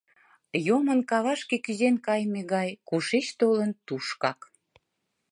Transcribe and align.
—Йомын, 0.67 0.99
кавашке 1.09 1.55
кӱзен 1.65 1.95
кайыме 2.05 2.41
гай, 2.53 2.69
кушеч 2.89 3.27
толын, 3.39 3.71
тушкак... 3.87 4.39